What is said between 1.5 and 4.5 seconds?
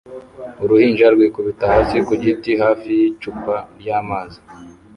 hasi ku giti hafi y'icupa ry'amazi